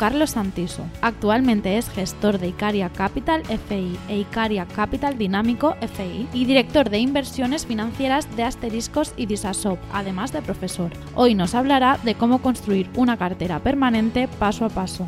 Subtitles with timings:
[0.00, 0.86] Carlos Santiso.
[1.02, 7.00] Actualmente es gestor de Icaria Capital FI e Icaria Capital Dinámico FI y director de
[7.00, 10.90] inversiones financieras de Asteriscos y Disasop, además de profesor.
[11.14, 15.04] Hoy nos hablará de cómo construir una cartera permanente paso a paso.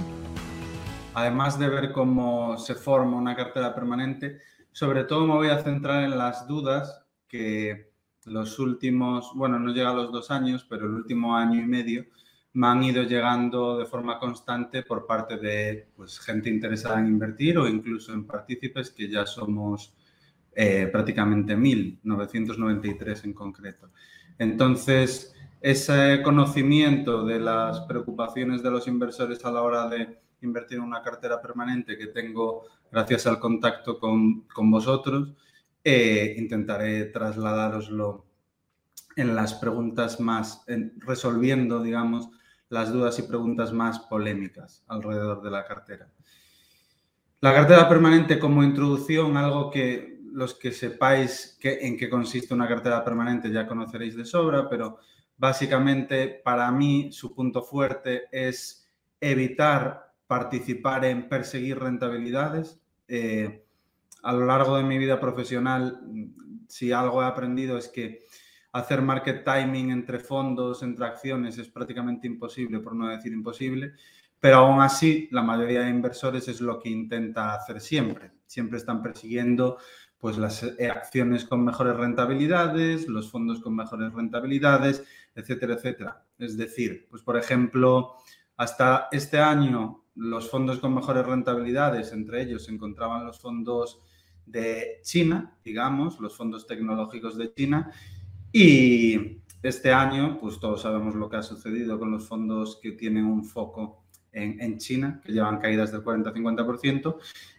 [1.14, 4.41] Además de ver cómo se forma una cartera permanente,
[4.72, 7.92] sobre todo me voy a centrar en las dudas que
[8.27, 12.05] los últimos, bueno, no llega a los dos años, pero el último año y medio
[12.55, 17.59] me han ido llegando de forma constante por parte de pues, gente interesada en invertir
[17.59, 19.95] o incluso en partícipes que ya somos
[20.55, 23.91] eh, prácticamente 1.993 en concreto.
[24.38, 30.84] Entonces, ese conocimiento de las preocupaciones de los inversores a la hora de invertir en
[30.84, 35.33] una cartera permanente que tengo gracias al contacto con, vosotros,
[35.84, 38.27] eh, intentaré trasladaroslo
[39.16, 40.64] en las preguntas más,
[40.98, 42.28] resolviendo, digamos,
[42.73, 46.09] las dudas y preguntas más polémicas alrededor de la cartera.
[47.41, 53.05] La cartera permanente como introducción, algo que los que sepáis en qué consiste una cartera
[53.05, 55.00] permanente ya conoceréis de sobra, pero
[55.37, 62.81] básicamente para mí su punto fuerte es evitar participar en perseguir rentabilidades.
[63.06, 63.67] Eh,
[64.23, 66.00] a lo largo de mi vida profesional,
[66.69, 68.23] si algo he aprendido es que
[68.73, 73.92] hacer market timing entre fondos, entre acciones es prácticamente imposible, por no decir imposible,
[74.41, 78.33] pero aún así la mayoría de inversores es lo que intenta hacer siempre.
[78.47, 79.78] Siempre están persiguiendo
[80.19, 86.25] pues las eh, acciones con mejores rentabilidades, los fondos con mejores rentabilidades, etcétera, etcétera.
[86.39, 88.17] Es decir, pues por ejemplo,
[88.56, 94.00] hasta este año los fondos con mejores rentabilidades, entre ellos se encontraban los fondos
[94.47, 97.93] de China, digamos, los fondos tecnológicos de China,
[98.52, 103.24] y este año, pues todos sabemos lo que ha sucedido con los fondos que tienen
[103.24, 104.02] un foco
[104.32, 107.16] en, China, que llevan caídas del 40-50%.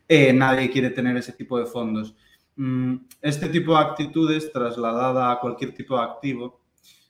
[0.08, 2.16] Eh, nadie quiere tener ese tipo de fondos.
[2.56, 6.62] Mm, este tipo de actitudes, trasladada a cualquier tipo de activo,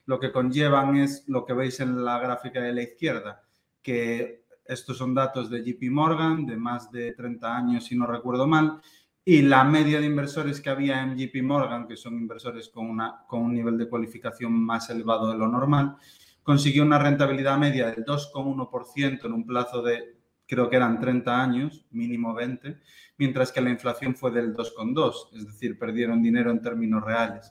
[0.05, 3.44] lo que conllevan es lo que veis en la gráfica de la izquierda,
[3.81, 8.47] que estos son datos de JP Morgan, de más de 30 años, si no recuerdo
[8.47, 8.81] mal,
[9.25, 13.23] y la media de inversores que había en JP Morgan, que son inversores con, una,
[13.28, 15.95] con un nivel de cualificación más elevado de lo normal,
[16.44, 21.85] consiguió una rentabilidad media del 2,1% en un plazo de, creo que eran 30 años,
[21.91, 22.79] mínimo 20,
[23.17, 27.50] mientras que la inflación fue del 2,2%, es decir, perdieron dinero en términos reales.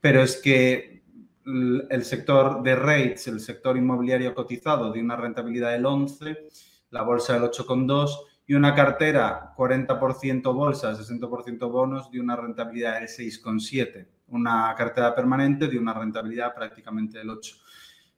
[0.00, 1.02] Pero es que
[1.44, 6.38] el sector de rates, el sector inmobiliario cotizado, de una rentabilidad del 11%,
[6.90, 13.06] la bolsa del 8,2%, y una cartera 40% bolsa, 60% bonos de una rentabilidad del
[13.06, 14.08] 6,7.
[14.28, 17.56] Una cartera permanente de una rentabilidad prácticamente del 8.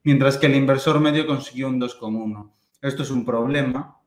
[0.03, 2.49] Mientras que el inversor medio consiguió un 2,1.
[2.81, 3.97] Esto es un problema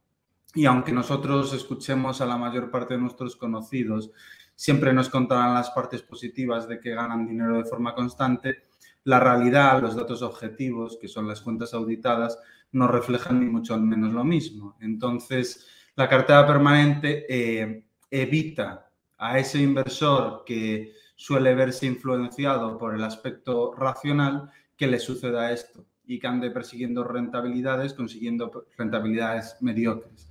[0.55, 4.11] y aunque nosotros escuchemos a la mayor parte de nuestros conocidos,
[4.57, 8.65] siempre nos contarán las partes positivas de que ganan dinero de forma constante,
[9.05, 12.39] la realidad, los datos objetivos, que son las cuentas auditadas,
[12.73, 14.79] no reflejan ni mucho menos lo mismo.
[14.81, 23.05] Entonces, la cartera permanente eh, evita a ese inversor que suele verse influenciado por el
[23.05, 30.29] aspecto racional que le suceda esto y que ande persiguiendo rentabilidades, consiguiendo rentabilidades mediocres.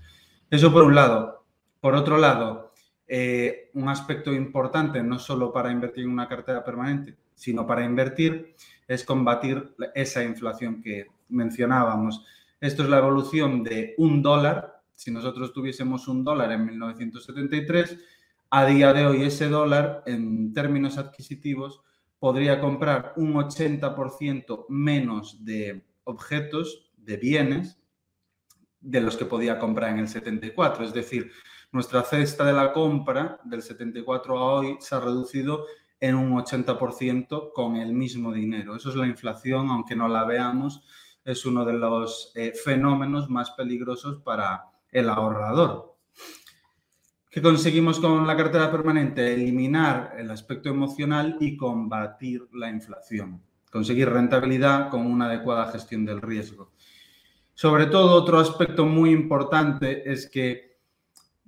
[0.50, 1.46] Eso por un lado.
[1.80, 2.74] Por otro lado,
[3.08, 8.54] eh, un aspecto importante no solo para invertir en una cartera permanente, sino para invertir,
[8.88, 12.24] es combatir esa inflación que mencionábamos.
[12.62, 17.98] Esto es la evolución de un dólar si nosotros tuviésemos un dólar en 1973,
[18.50, 21.82] a día de hoy ese dólar, en términos adquisitivos,
[22.20, 27.80] podría comprar un 80% menos de objetos, de bienes,
[28.80, 30.86] de los que podía comprar en el 74.
[30.86, 31.32] Es decir,
[31.72, 35.66] nuestra cesta de la compra del 74 a hoy se ha reducido
[36.00, 38.76] en un 80% con el mismo dinero.
[38.76, 40.84] Eso es la inflación, aunque no la veamos,
[41.24, 45.98] es uno de los eh, fenómenos más peligrosos para, el ahorrador.
[47.30, 49.34] ¿Qué conseguimos con la cartera permanente?
[49.34, 53.42] Eliminar el aspecto emocional y combatir la inflación.
[53.72, 56.72] Conseguir rentabilidad con una adecuada gestión del riesgo.
[57.56, 60.78] Sobre todo, otro aspecto muy importante es que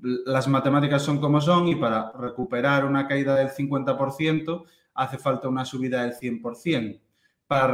[0.01, 4.63] las matemáticas son como son y para recuperar una caída del 50%
[4.95, 6.99] hace falta una subida del 100%.
[7.47, 7.67] para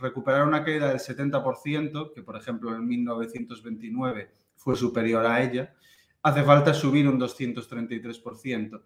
[0.00, 4.30] recuperar una caída del 70%, que por ejemplo en 1929
[4.60, 5.74] fue superior a ella,
[6.22, 8.82] hace falta subir un 233%.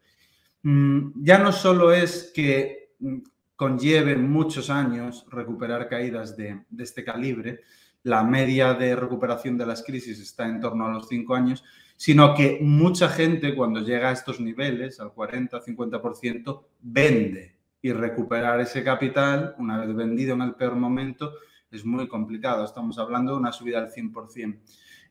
[0.62, 3.18] Mm, ya no solo es que mm,
[3.56, 7.62] conlleve muchos años recuperar caídas de, este calibre,
[8.04, 11.64] la media de recuperación de las crisis está en torno a los cinco años,
[11.96, 18.84] sino que mucha gente cuando llega a estos niveles, al 40-50%, vende y recuperar ese
[18.84, 21.32] capital, una vez vendido en el peor momento,
[21.70, 22.64] es muy complicado.
[22.64, 24.60] Estamos hablando de una subida al 100%.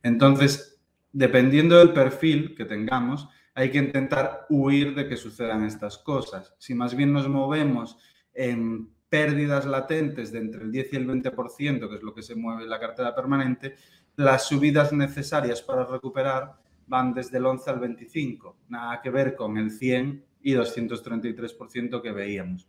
[0.04, 0.80] Entonces,
[1.12, 6.54] dependiendo del perfil que tengamos, hay que intentar huir de que sucedan estas cosas.
[6.60, 7.98] Si más bien nos movemos
[8.34, 12.36] en pérdidas latentes de entre el 10 y el 20%, que es lo que se
[12.36, 13.76] mueve en la cartera permanente,
[14.16, 16.56] las subidas necesarias para recuperar
[16.88, 22.12] van desde el 11 al 25, nada que ver con el 100 y 233% que
[22.12, 22.68] veíamos.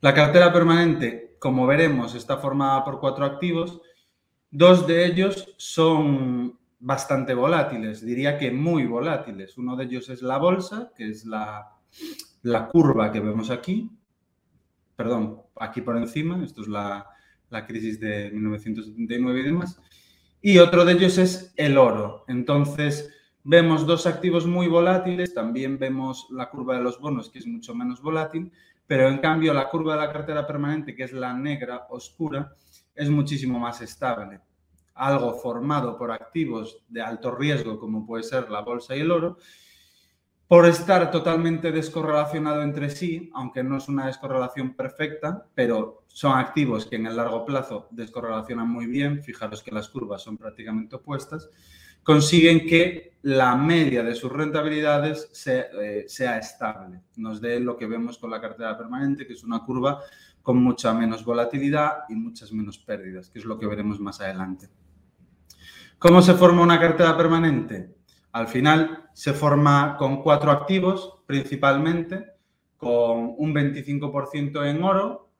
[0.00, 3.80] La cartera permanente, como veremos, está formada por cuatro activos.
[4.56, 9.58] Dos de ellos son bastante volátiles, diría que muy volátiles.
[9.58, 11.68] Uno de ellos es la bolsa, que es la,
[12.42, 13.90] la curva que vemos aquí.
[14.94, 17.06] Perdón, aquí por encima, esto es la,
[17.50, 19.80] la crisis de 1979 y demás
[20.46, 22.24] y otro de ellos es el oro.
[22.28, 23.12] Entonces,
[23.42, 27.74] vemos dos activos muy volátiles, también vemos la curva de los bonos, que es mucho
[27.74, 28.52] menos volátil,
[28.86, 32.54] pero en cambio la curva de la cartera permanente, que es la negra oscura,
[32.96, 34.40] es muchísimo más estable.
[34.94, 39.38] Algo formado por activos de alto riesgo, como puede ser la bolsa y el oro,
[40.48, 46.86] por estar totalmente descorrelacionado entre sí, aunque no es una descorrelación perfecta, pero son activos
[46.86, 51.50] que en el largo plazo descorrelacionan muy bien, fijaros que las curvas son prácticamente opuestas,
[52.04, 58.16] consiguen que la media de sus rentabilidades eh, sea estable, nos dé lo que vemos
[58.16, 60.00] con la cartera permanente, que es una curva
[60.46, 64.68] con mucha menos volatilidad y muchas menos pérdidas, que es lo que veremos más adelante.
[65.98, 67.96] ¿Cómo se forma una cartera permanente?
[68.30, 72.26] Al final se forma con cuatro activos principalmente,
[72.76, 75.32] con un 25% en oro,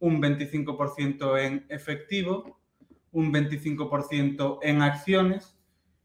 [0.00, 2.60] un 25% en efectivo,
[3.12, 5.56] un 25% en acciones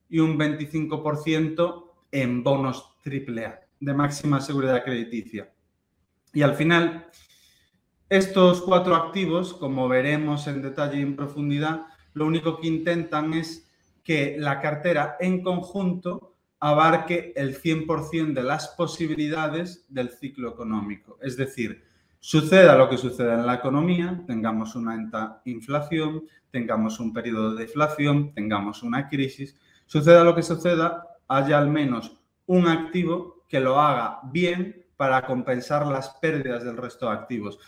[0.08, 5.52] y un 25% en bonos AAA de máxima seguridad crediticia.
[6.32, 7.10] Y al final,
[8.10, 13.70] estos cuatro activos, como veremos en detalle y en profundidad, lo único que intentan es
[14.04, 21.20] que la cartera en conjunto abarque el 100% de las posibilidades del ciclo económico.
[21.22, 21.84] Es decir,
[22.20, 27.66] suceda lo que suceda en la economía, tengamos una alta inflación, tengamos un periodo de
[27.66, 33.80] deflación, tengamos una crisis, suceda lo que suceda, haya al menos un activo que lo
[33.80, 37.60] haga bien para compensar las pérdidas del resto de activos.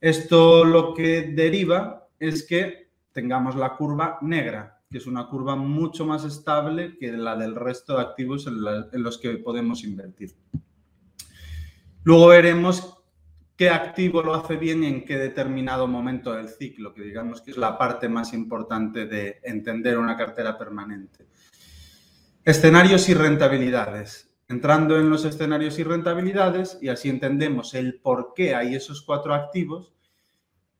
[0.00, 6.06] Esto lo que deriva es que tengamos la curva negra, que es una curva mucho
[6.06, 10.34] más estable que la del resto de activos en, los que podemos invertir.
[12.04, 13.02] Luego veremos
[13.56, 17.56] qué activo lo hace bien en qué determinado momento del ciclo, que digamos que es
[17.56, 21.26] la parte más importante de entender una cartera permanente.
[22.44, 24.27] Escenarios y rentabilidades.
[24.48, 29.34] Entrando en los escenarios y rentabilidades, y así entendemos el por qué hay esos cuatro
[29.34, 29.92] activos,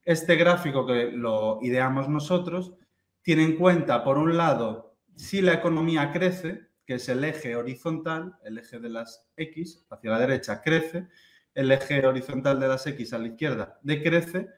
[0.05, 2.73] este gráfico que lo ideamos nosotros
[3.21, 8.37] tiene en cuenta, por un lado, si la economía crece, que es el eje horizontal,
[8.43, 11.09] el eje de las X hacia la derecha crece,
[11.55, 14.49] el eje horizontal de las X a la izquierda decrece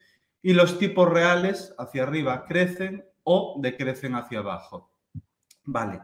[0.41, 4.93] y los tipos reales hacia arriba crecen o decrecen hacia abajo.
[5.65, 6.03] Vale.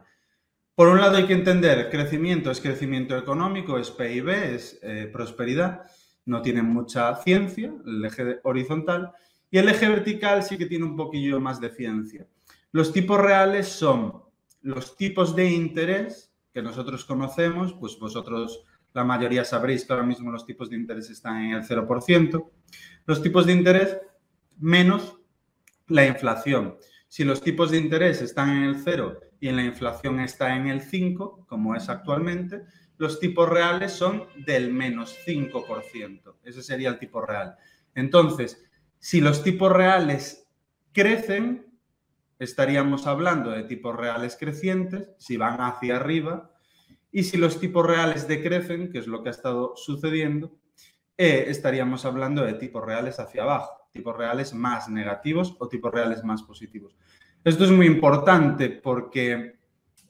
[0.77, 5.89] Por un lado hay que entender, crecimiento es crecimiento económico, es PIB, es eh, prosperidad,
[6.25, 9.11] no tiene mucha ciencia, el eje horizontal,
[9.49, 12.27] y el eje vertical sí que tiene un poquillo más de ciencia.
[12.71, 14.21] Los tipos reales son
[14.61, 20.31] los tipos de interés que nosotros conocemos, pues vosotros la mayoría sabréis que ahora mismo
[20.31, 22.51] los tipos de interés están en el 0%,
[23.07, 23.97] los tipos de interés
[24.59, 25.17] menos
[25.87, 26.77] la inflación.
[27.07, 30.81] Si los tipos de interés están en el 0 y la inflación está en el
[30.81, 32.63] 5, como es actualmente,
[32.97, 36.35] los tipos reales son del menos 5%.
[36.43, 37.55] Ese sería el tipo real.
[37.93, 38.65] Entonces,
[38.99, 40.47] si los tipos reales
[40.91, 41.67] crecen,
[42.39, 46.51] estaríamos hablando de tipos reales crecientes, si van hacia arriba,
[47.11, 50.57] y si los tipos reales decrecen, que es lo que ha estado sucediendo,
[51.17, 56.23] eh, estaríamos hablando de tipos reales hacia abajo, tipos reales más negativos o tipos reales
[56.23, 56.95] más positivos.
[57.47, 59.55] Esto es muy importante porque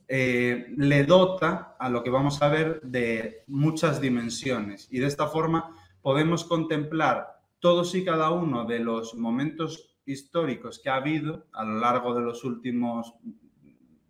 [0.07, 5.27] eh, le dota a lo que vamos a ver de muchas dimensiones y de esta
[5.27, 5.69] forma
[6.01, 11.79] podemos contemplar todos y cada uno de los momentos históricos que ha habido a lo
[11.79, 13.13] largo de los últimos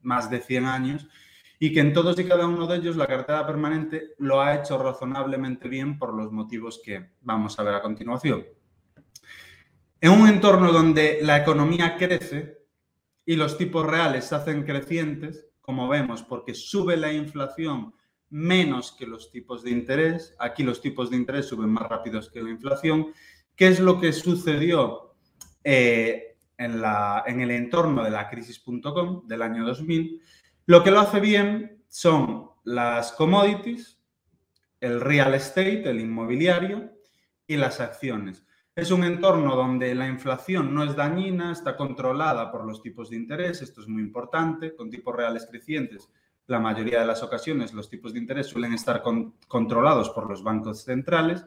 [0.04, 1.10] más de 100 años
[1.60, 4.78] y que en todos y cada uno de ellos la cartera permanente lo ha hecho
[4.78, 8.46] razonablemente bien por los motivos que vamos a ver a continuación.
[10.00, 12.57] En un entorno donde la economía crece
[13.28, 17.94] y los tipos reales se hacen crecientes, como vemos, porque sube la inflación
[18.30, 22.42] menos que los tipos de interés, aquí los tipos de interés suben más rápidos que
[22.42, 23.08] la inflación,
[23.54, 25.14] ¿qué es lo que sucedió
[25.62, 30.22] eh, en, la, en el entorno de la crisis.com del año 2000?
[30.66, 34.00] Lo que lo hace bien son las commodities,
[34.80, 36.94] el real estate, el inmobiliario
[37.46, 38.46] y las acciones.
[38.78, 43.16] Es un entorno donde la inflación no es dañina, está controlada por los tipos de
[43.16, 46.12] interés, esto es muy importante, con tipos reales crecientes.
[46.46, 49.02] La mayoría de las ocasiones los tipos de interés suelen estar
[49.48, 51.44] controlados por los bancos centrales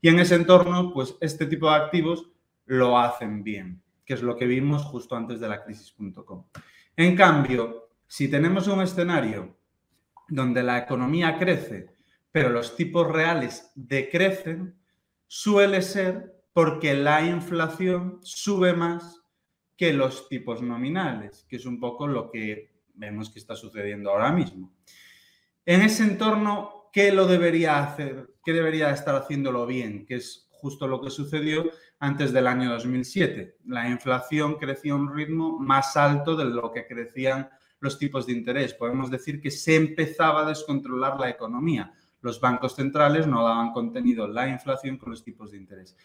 [0.00, 2.30] y en ese entorno, pues este tipo de activos
[2.66, 6.44] lo hacen bien, que es lo que vimos justo antes de la crisis.com.
[6.96, 9.56] En cambio, si tenemos un escenario
[10.28, 11.96] donde la economía crece,
[12.30, 14.78] pero los tipos reales decrecen,
[15.26, 19.22] suele ser porque la inflación sube más
[19.76, 24.32] que los tipos nominales, que es un poco lo que vemos que está sucediendo ahora
[24.32, 24.72] mismo.
[25.64, 28.34] En ese entorno, ¿qué lo debería hacer?
[28.44, 30.04] ¿Qué debería estar haciéndolo bien?
[30.04, 33.58] Que es justo lo que sucedió antes del año 2007.
[33.66, 37.48] La inflación creció a un ritmo más alto de lo que crecían
[37.78, 38.74] los tipos de interés.
[38.74, 41.94] Podemos decir que se empezaba a descontrolar la economía.
[42.20, 45.96] Los bancos centrales no daban contenido la inflación con los tipos de interés.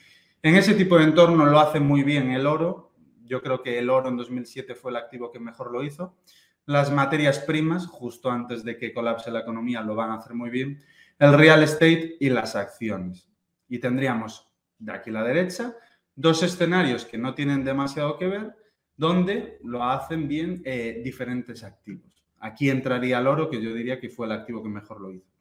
[0.44, 2.92] En ese tipo de entorno lo hace muy bien el oro.
[3.24, 6.18] Yo creo que el oro en 2007 fue el activo que mejor lo hizo.
[6.66, 10.50] Las materias primas, justo antes de que colapse la economía, lo van a hacer muy
[10.50, 10.84] bien.
[11.18, 13.30] El real estate y las acciones.
[13.70, 15.78] Y tendríamos de aquí a la derecha
[16.14, 18.54] dos escenarios que no tienen demasiado que ver
[18.98, 22.22] donde lo hacen bien eh, diferentes activos.
[22.40, 25.32] Aquí entraría el oro, que yo diría que fue el activo que mejor lo hizo.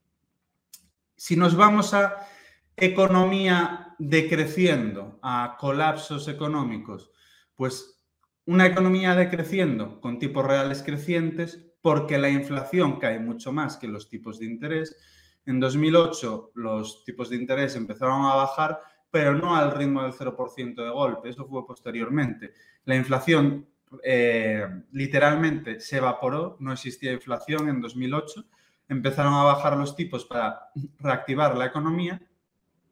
[1.16, 2.24] Si nos vamos a
[2.76, 7.10] economía decreciendo, a colapsos económicos,
[7.54, 8.00] pues
[8.46, 14.08] una economía decreciendo con tipos reales crecientes porque la inflación cae mucho más que los
[14.08, 14.96] tipos de interés.
[15.46, 20.74] En 2008 los tipos de interés empezaron a bajar, pero no al ritmo del 0%
[20.74, 22.54] de golpe, eso fue posteriormente.
[22.84, 23.68] La inflación
[24.02, 28.44] eh, literalmente se evaporó, no existía inflación en 2008,
[28.88, 32.20] empezaron a bajar los tipos para reactivar la economía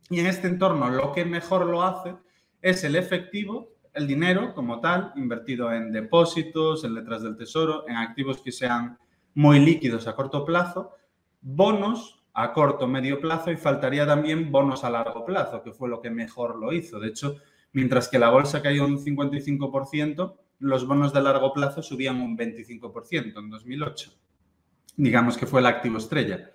[0.09, 2.15] y en este entorno lo que mejor lo hace
[2.63, 7.97] es el efectivo, el dinero como tal, invertido en depósitos, en letras del tesoro, en
[7.97, 8.99] activos que sean
[9.35, 10.93] muy líquidos a corto plazo,
[11.41, 16.01] bonos a corto, medio plazo y faltaría también bonos a largo plazo, que fue lo
[16.01, 17.01] que mejor lo hizo.
[17.01, 17.37] De hecho,
[17.73, 23.39] mientras que la bolsa cayó un 55%, los bonos de largo plazo subían un 25%
[23.39, 24.13] en 2008.
[24.97, 26.53] Digamos que fue el activo estrella.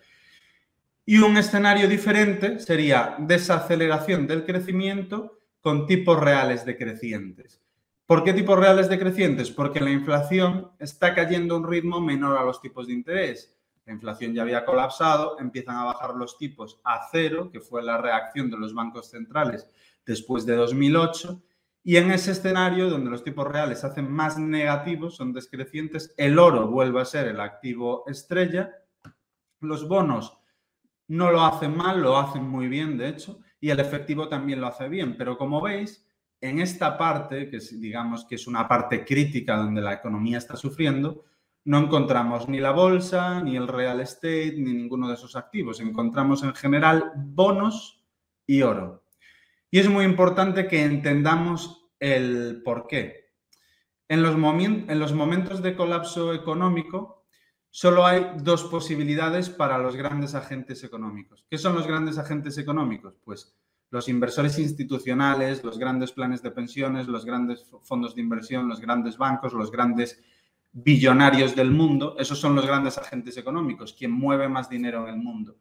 [1.05, 7.61] Y un escenario diferente sería desaceleración del crecimiento con tipos reales decrecientes.
[8.05, 9.51] ¿Por qué tipos reales decrecientes?
[9.51, 13.93] Porque la inflación está cayendo a un ritmo menor a los tipos de interés la
[13.93, 18.49] inflación ya había colapsado, empiezan a bajar los tipos a cero, que fue la reacción
[18.49, 19.67] de los bancos centrales
[20.05, 21.41] después de 2008,
[21.83, 26.39] y en ese escenario donde los tipos reales se hacen más negativos, son descrecientes, el
[26.39, 28.71] oro vuelve a ser el activo estrella,
[29.59, 30.35] los bonos
[31.07, 34.67] no lo hacen mal, lo hacen muy bien, de hecho, y el efectivo también lo
[34.67, 36.05] hace bien, pero como veis,
[36.41, 41.25] en esta parte, que digamos que es una parte crítica donde la economía está sufriendo,
[41.65, 45.79] no encontramos ni la bolsa, ni el real estate, ni ninguno de esos activos.
[45.79, 48.05] Encontramos en general bonos
[48.45, 49.03] y oro.
[49.71, 53.31] Y es muy importante que entendamos el por qué.
[54.07, 57.24] En los, en los momentos de colapso económico,
[57.75, 61.43] solo hay dos posibilidades para los grandes agentes económicos.
[61.49, 63.15] ¿Qué son los grandes agentes económicos?
[63.21, 63.53] Pues
[63.89, 69.17] los inversores institucionales, los grandes planes de pensiones, los grandes fondos de inversión, los grandes
[69.17, 70.23] bancos, los grandes
[70.71, 75.19] billonarios del mundo, esos son los grandes agentes económicos, quien mueve más dinero en el
[75.19, 75.57] mundo.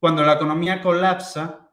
[0.00, 1.70] Cuando la economía colapsa,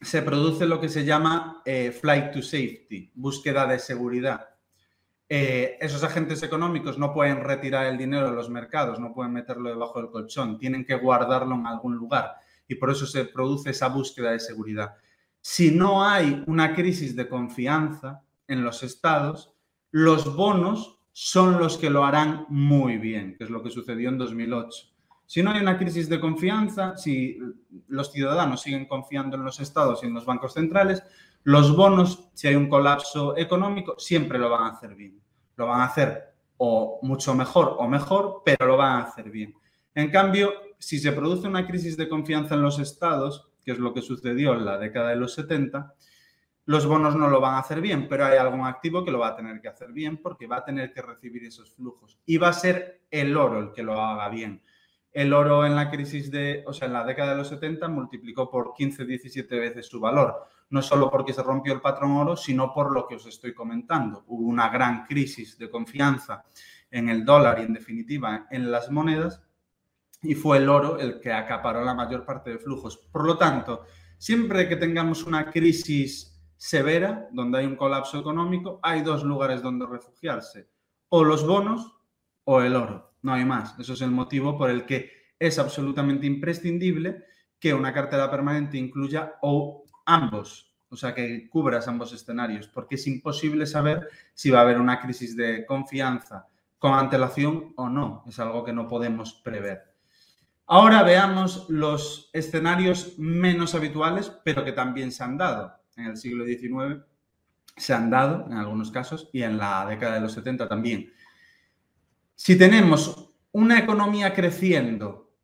[0.00, 4.57] se produce lo que se llama eh, flight to safety, búsqueda de seguridad.
[5.30, 9.68] Eh, esos agentes económicos no pueden retirar el dinero de los mercados, no pueden meterlo
[9.68, 13.88] debajo del colchón, tienen que guardarlo en algún lugar y por eso se produce esa
[13.88, 14.94] búsqueda de seguridad.
[15.40, 19.54] Si no hay una crisis de confianza en los estados,
[19.90, 24.18] los bonos son los que lo harán muy bien, que es lo que sucedió en
[24.18, 24.97] 2008.
[25.28, 27.38] Si no hay una crisis de confianza, si
[27.88, 31.02] los ciudadanos siguen confiando en los estados y en los bancos centrales,
[31.44, 35.20] Los bonos, si hay un colapso económico, siempre lo van a hacer bien.
[35.56, 39.54] Lo van a hacer o mucho mejor o mejor, pero lo van a hacer bien.
[39.94, 43.92] En cambio, si se produce una crisis de confianza en los estados, que es lo
[43.92, 45.94] que sucedió en la década de los 70,
[46.64, 49.28] los bonos no lo van a hacer bien, pero hay algún activo que lo va
[49.28, 52.18] a tener que hacer bien porque va a tener que recibir esos flujos.
[52.24, 54.62] Y va a ser el oro el que lo haga bien.
[55.18, 58.48] El oro en la crisis de, o sea, en la década de los 70 multiplicó
[58.48, 60.46] por 15, 17 veces su valor.
[60.70, 64.22] No solo porque se rompió el patrón oro, sino por lo que os estoy comentando.
[64.28, 66.44] Hubo una gran crisis de confianza
[66.88, 69.42] en el dólar y en definitiva en las monedas
[70.22, 72.96] y fue el oro el que acaparó la mayor parte de flujos.
[72.96, 73.86] Por lo tanto,
[74.18, 79.84] siempre que tengamos una crisis severa, donde hay un colapso económico, hay dos lugares donde
[79.84, 80.68] refugiarse,
[81.08, 81.92] o los bonos
[82.44, 83.78] o el oro, no hay más.
[83.78, 87.24] Eso es el motivo por el que es absolutamente imprescindible
[87.58, 93.06] que una cartera permanente incluya o ambos, o sea, que cubras ambos escenarios, porque es
[93.06, 96.46] imposible saber si va a haber una crisis de confianza
[96.78, 99.92] con antelación o no, es algo que no podemos prever.
[100.66, 106.44] Ahora veamos los escenarios menos habituales, pero que también se han dado en el siglo
[106.44, 107.02] XIX
[107.76, 111.12] se han dado en algunos casos y en la década de los 70 también.
[112.40, 115.34] Si tenemos una economía creciendo,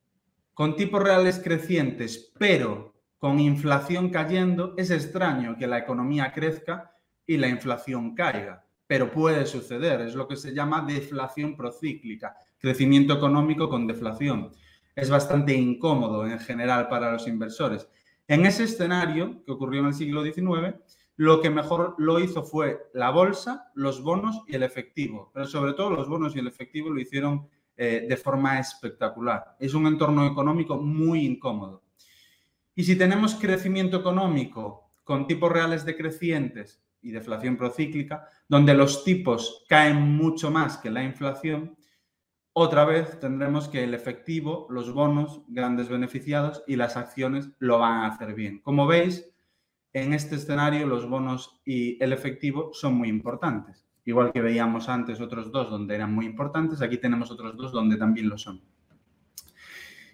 [0.55, 6.97] con tipos reales crecientes, pero con inflación cayendo, es extraño que la economía crezca
[7.27, 13.15] y la inflación caiga, pero puede suceder, es lo que se llama deflación procíclica, crecimiento
[13.15, 14.53] económico con deflación.
[14.95, 17.89] Es bastante incómodo en general para los inversores.
[18.29, 20.77] En ese escenario que ocurrió en el siglo XIX,
[21.17, 25.31] lo que mejor lo hizo fue la bolsa, los bonos y el efectivo.
[25.33, 29.57] Pero sobre todo los bonos y el efectivo lo hicieron eh, de forma espectacular.
[29.59, 31.83] Es un entorno económico muy incómodo.
[32.75, 39.65] Y si tenemos crecimiento económico con tipos reales decrecientes y deflación procíclica, donde los tipos
[39.69, 41.77] caen mucho más que la inflación,
[42.53, 48.05] otra vez tendremos que el efectivo, los bonos, grandes beneficiados y las acciones lo van
[48.05, 48.61] a hacer bien.
[48.61, 49.34] Como veis,
[49.95, 53.87] en este escenario los bonos y el efectivo son muy importantes.
[54.05, 57.97] Igual que veíamos antes otros dos donde eran muy importantes, aquí tenemos otros dos donde
[57.97, 58.61] también lo son.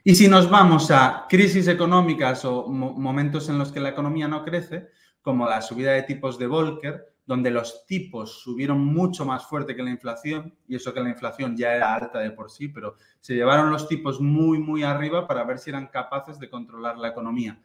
[0.05, 4.45] Y si nos vamos a crisis económicas o momentos en los que la economía no
[4.45, 4.88] crece,
[5.23, 9.83] como la subida de tipos de Volcker, donde los tipos subieron mucho más fuerte que
[9.83, 13.35] la inflación, y eso que la inflación ya era alta de por sí, pero se
[13.35, 17.61] llevaron los tipos muy, muy arriba para ver si eran capaces de controlar la economía.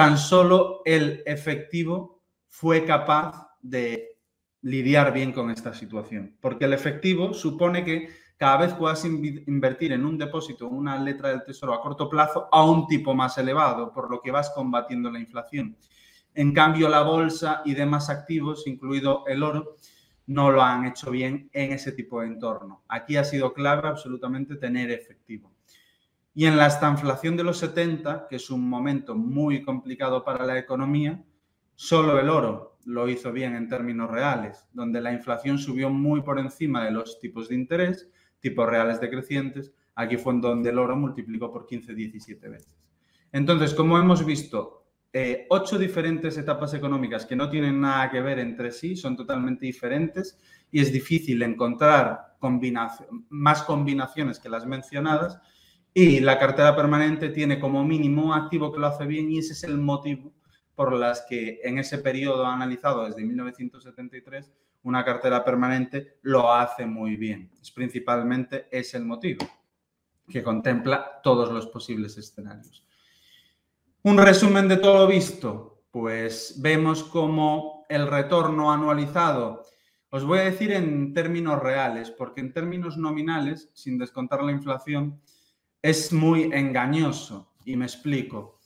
[0.00, 4.16] Tan solo el efectivo fue capaz de
[4.62, 8.08] lidiar bien con esta situación, porque el efectivo supone que
[8.38, 12.64] cada vez puedas invertir en un depósito, una letra del tesoro a corto plazo a
[12.64, 15.76] un tipo más elevado, por lo que vas combatiendo la inflación.
[16.32, 19.76] En cambio, la bolsa y demás activos, incluido el oro,
[20.28, 22.84] no lo han hecho bien en ese tipo de entorno.
[22.88, 25.52] Aquí ha sido clave absolutamente tener efectivo.
[26.40, 30.58] Y en la estanflación de los 70, que es un momento muy complicado para la
[30.58, 31.22] economía,
[31.74, 36.38] solo el oro lo hizo bien en términos reales, donde la inflación subió muy por
[36.38, 39.74] encima de los tipos de interés, tipos reales decrecientes.
[39.94, 42.74] Aquí fue en donde el oro multiplicó por 15, 17 veces.
[43.32, 48.38] Entonces, como hemos visto, eh, ocho diferentes etapas económicas que no tienen nada que ver
[48.38, 50.38] entre sí, son totalmente diferentes
[50.70, 52.38] y es difícil encontrar
[53.28, 55.38] más combinaciones que las mencionadas.
[55.92, 59.54] Y la cartera permanente tiene como mínimo un activo que lo hace bien y ese
[59.54, 60.32] es el motivo
[60.74, 67.16] por las que en ese periodo analizado desde 1973 una cartera permanente lo hace muy
[67.16, 67.50] bien.
[67.60, 69.46] Es principalmente es el motivo
[70.28, 72.84] que contempla todos los posibles escenarios.
[74.02, 79.66] Un resumen de todo lo visto, pues vemos como el retorno anualizado,
[80.08, 85.20] os voy a decir en términos reales, porque en términos nominales, sin descontar la inflación,
[85.82, 87.52] es muy engañoso.
[87.64, 88.60] Y me explico.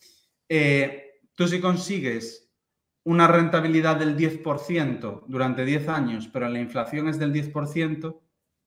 [0.48, 2.44] Eh, tú si consigues
[3.04, 8.20] una rentabilidad del 10% durante 10 años, pero la inflación es del 10%,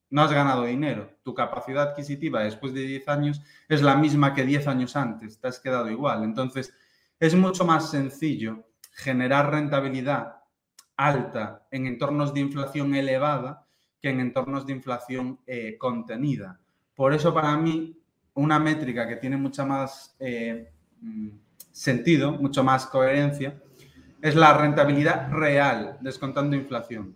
[0.10, 1.18] no has ganado dinero.
[1.24, 5.48] Tu capacidad adquisitiva después de 10 años es la misma que 10 años antes, te
[5.48, 6.24] has quedado igual.
[6.24, 6.74] Entonces,
[7.20, 10.36] es mucho más sencillo generar rentabilidad
[10.96, 13.68] alta en entornos de inflación elevada
[14.02, 16.60] que en entornos de inflación eh, contenida.
[16.96, 18.00] Por eso, para mí,
[18.38, 20.72] una métrica que tiene mucha más eh,
[21.02, 21.30] mm,
[21.72, 23.60] sentido, mucho más coherencia,
[24.22, 27.16] es la rentabilidad real, descontando inflación.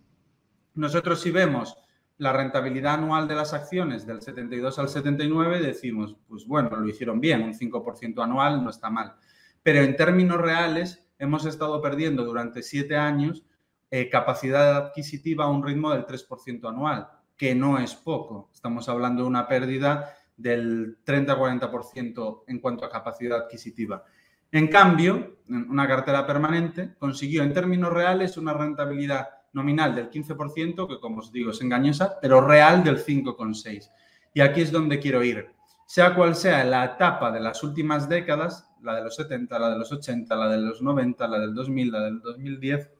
[0.74, 1.76] Nosotros si vemos
[2.18, 7.20] la rentabilidad anual de las acciones del 72 al 79, decimos, pues bueno, lo hicieron
[7.20, 9.14] bien, un 5% anual no está mal.
[9.62, 13.44] Pero en términos reales, hemos estado perdiendo durante siete años
[13.90, 18.50] eh, capacidad adquisitiva a un ritmo del 3% anual, que no es poco.
[18.52, 24.04] Estamos hablando de una pérdida del 30-40% en cuanto a capacidad adquisitiva.
[24.50, 31.00] En cambio, una cartera permanente consiguió en términos reales una rentabilidad nominal del 15%, que
[31.00, 33.90] como os digo es engañosa, pero real del 5,6%.
[34.34, 35.50] Y aquí es donde quiero ir.
[35.86, 39.78] Sea cual sea la etapa de las últimas décadas, la de los 70, la de
[39.78, 42.90] los 80, la de los 90, la del 2000, la del 2010,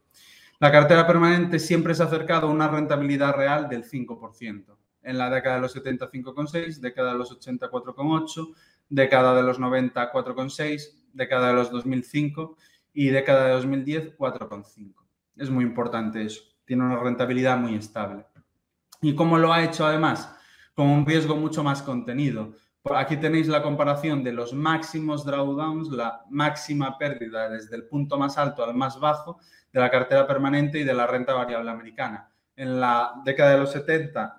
[0.60, 4.76] la cartera permanente siempre se ha acercado a una rentabilidad real del 5%.
[5.02, 8.54] En la década de los 70, 5,6, década de los 80, 4,8,
[8.88, 12.56] década de los 90, 4,6, década de los 2005
[12.92, 14.94] y década de 2010, 4,5.
[15.36, 16.42] Es muy importante eso.
[16.64, 18.26] Tiene una rentabilidad muy estable.
[19.00, 20.34] ¿Y cómo lo ha hecho además?
[20.74, 22.54] Con un riesgo mucho más contenido.
[22.84, 28.38] Aquí tenéis la comparación de los máximos drawdowns, la máxima pérdida desde el punto más
[28.38, 29.38] alto al más bajo
[29.72, 32.31] de la cartera permanente y de la renta variable americana.
[32.62, 34.38] En la década de los 70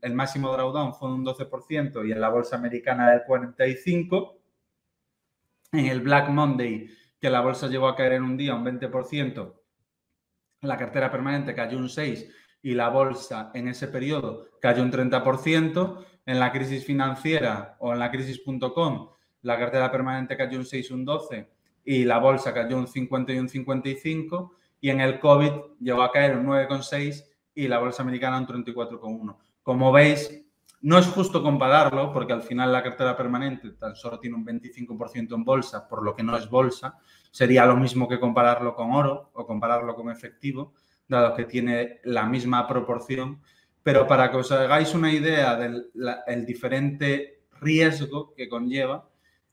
[0.00, 4.32] el máximo drawdown fue un 12% y en la bolsa americana del 45%.
[5.72, 6.88] En el Black Monday,
[7.20, 9.60] que la bolsa llegó a caer en un día un 20%,
[10.62, 16.06] la cartera permanente cayó un 6% y la bolsa en ese periodo cayó un 30%.
[16.24, 19.10] En la crisis financiera o en la crisis.com,
[19.42, 21.50] la cartera permanente cayó un 6, un 12
[21.84, 24.54] y la bolsa cayó un 50 y un 55.
[24.80, 29.36] Y en el COVID llegó a caer un 9,6 y la bolsa americana un 34,1.
[29.62, 30.44] Como veis,
[30.82, 35.34] no es justo compararlo porque al final la cartera permanente tan solo tiene un 25%
[35.34, 36.98] en bolsa, por lo que no es bolsa.
[37.30, 40.74] Sería lo mismo que compararlo con oro o compararlo con efectivo,
[41.08, 43.40] dado que tiene la misma proporción.
[43.82, 49.08] Pero para que os hagáis una idea del diferente riesgo que conlleva,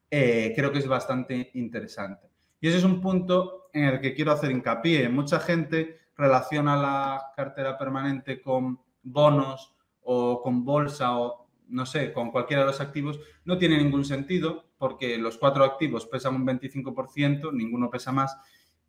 [0.09, 2.27] eh, creo que es bastante interesante.
[2.59, 5.07] Y ese es un punto en el que quiero hacer hincapié.
[5.07, 12.31] Mucha gente relaciona la cartera permanente con bonos o con bolsa o no sé, con
[12.31, 17.51] cualquiera de los activos, no tiene ningún sentido porque los cuatro activos pesan un 25%,
[17.53, 18.38] ninguno pesa más,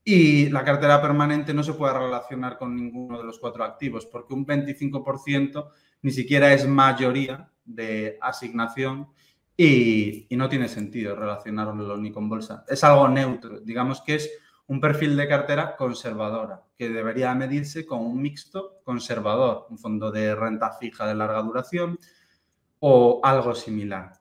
[0.05, 4.35] y la cartera permanente no se puede relacionar con ninguno de los cuatro activos porque
[4.35, 5.69] un 25%
[6.03, 9.09] ni siquiera es mayoría de asignación
[9.57, 12.65] y, y no tiene sentido relacionarlo ni con bolsa.
[12.69, 14.29] Es algo neutro, digamos que es
[14.67, 20.35] un perfil de cartera conservadora, que debería medirse con un mixto conservador, un fondo de
[20.35, 21.97] renta fija de larga duración
[22.81, 24.19] o algo similar.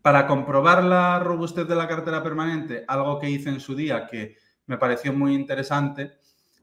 [0.00, 4.36] Para comprobar la robustez de la cartera permanente, algo que hice en su día que
[4.64, 6.12] me pareció muy interesante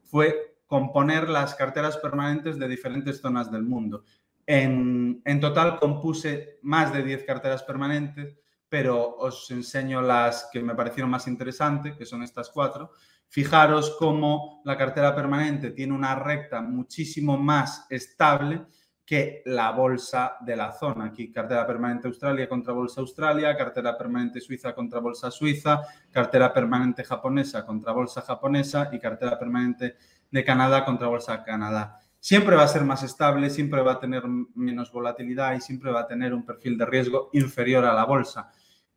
[0.04, 4.06] fue componer las carteras permanentes de diferentes zonas del mundo.
[4.48, 8.36] En, en total compuse más de 10 carteras permanentes
[8.74, 12.90] pero os enseño las que me parecieron más interesantes, que son estas cuatro.
[13.30, 18.66] Fijaros cómo la cartera permanente tiene una recta muchísimo más estable
[19.06, 21.06] que la bolsa de la zona.
[21.06, 27.04] Aquí cartera permanente Australia contra bolsa Australia, cartera permanente Suiza contra bolsa Suiza, cartera permanente
[27.04, 29.98] japonesa contra bolsa japonesa y cartera permanente
[30.32, 32.00] de Canadá contra bolsa Canadá.
[32.20, 34.24] Siempre va a ser más estable, siempre va a tener
[34.56, 38.52] menos volatilidad y siempre va a tener un perfil de riesgo inferior a la bolsa.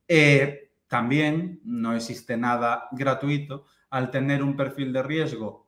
[0.08, 3.64] Eh, también no existe nada gratuito.
[3.90, 5.66] Al tener un perfil de riesgo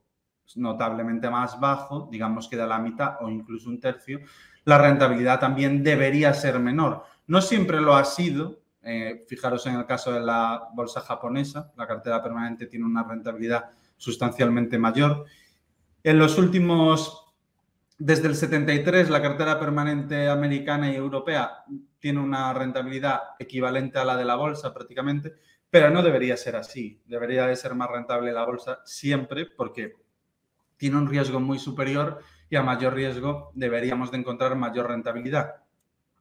[0.56, 4.20] notablemente más bajo, digamos que de la mitad o incluso un tercio,
[4.64, 7.04] la rentabilidad también debería ser menor.
[7.26, 8.60] No siempre lo ha sido.
[8.82, 13.70] Eh, fijaros en el caso de la bolsa japonesa, la cartera permanente tiene una rentabilidad
[13.96, 15.26] sustancialmente mayor.
[16.02, 17.27] En los últimos
[17.98, 21.64] desde el 73, la cartera permanente americana y europea
[21.98, 25.34] tiene una rentabilidad equivalente a la de la bolsa prácticamente,
[25.68, 27.02] pero no debería ser así.
[27.06, 29.96] Debería de ser más rentable la bolsa siempre porque
[30.76, 35.56] tiene un riesgo muy superior y a mayor riesgo deberíamos de encontrar mayor rentabilidad.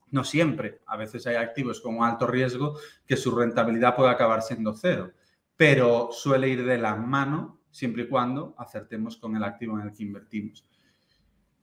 [0.09, 0.79] No siempre.
[0.87, 5.11] A veces hay activos con alto riesgo que su rentabilidad puede acabar siendo cero,
[5.55, 9.93] pero suele ir de la mano siempre y cuando acertemos con el activo en el
[9.93, 10.65] que invertimos.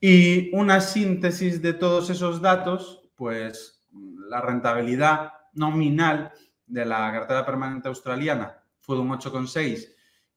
[0.01, 3.85] Y una síntesis de todos esos datos, pues
[4.29, 6.33] la rentabilidad nominal
[6.67, 9.95] de la cartera permanente australiana fue de un 8,6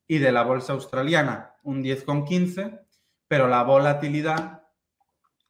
[0.08, 2.82] y de la bolsa australiana un 10,15,
[3.28, 4.64] pero la volatilidad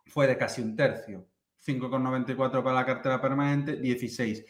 [0.07, 1.27] fue de casi un tercio,
[1.63, 4.45] 5,94 para la cartera permanente, 16.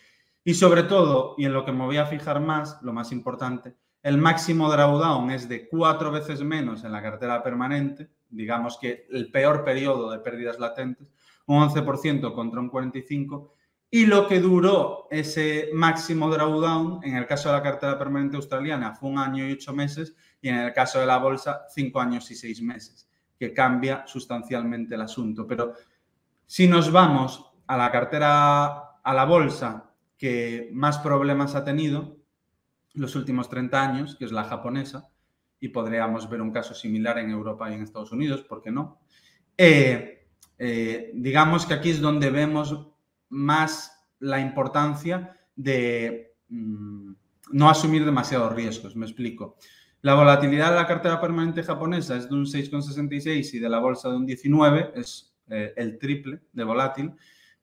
[0.45, 3.75] Y sobre todo, y en lo que me voy a fijar más, lo más importante,
[4.01, 9.31] el máximo drawdown es de cuatro veces menos en la cartera permanente, digamos que el
[9.31, 11.11] peor periodo de pérdidas latentes,
[11.45, 13.51] un 11% contra un 45%,
[13.89, 18.93] Y lo que duró ese máximo drawdown, en el caso de la cartera permanente australiana,
[18.93, 22.29] fue un año y ocho meses, y en el caso de la bolsa, cinco años
[22.29, 23.09] y seis meses,
[23.39, 25.47] que cambia sustancialmente el asunto.
[25.47, 25.73] Pero
[26.45, 28.65] si nos vamos a la cartera,
[29.01, 32.17] a la bolsa que más problemas ha tenido
[32.93, 35.09] los últimos 30 años, que es la japonesa,
[35.59, 38.99] y podríamos ver un caso similar en Europa y en Estados Unidos, ¿por qué no?
[39.57, 42.87] Eh, eh, digamos que aquí es donde vemos
[43.29, 47.11] más la importancia de mm,
[47.51, 49.57] no asumir demasiados riesgos, me explico.
[50.01, 54.09] La volatilidad de la cartera permanente japonesa es de un 6,66 y de la bolsa
[54.09, 57.13] de un 19, es eh, el triple de volátil,